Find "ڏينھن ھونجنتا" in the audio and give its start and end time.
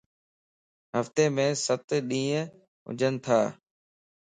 2.09-3.39